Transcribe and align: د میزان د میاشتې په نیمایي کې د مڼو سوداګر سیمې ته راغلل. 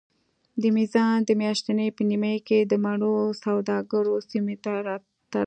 د 0.61 0.63
میزان 0.75 1.15
د 1.27 1.31
میاشتې 1.41 1.85
په 1.95 2.01
نیمایي 2.09 2.39
کې 2.47 2.59
د 2.71 2.73
مڼو 2.83 3.15
سوداګر 3.43 4.05
سیمې 4.31 4.55
ته 4.63 4.71
راغلل. 4.87 5.07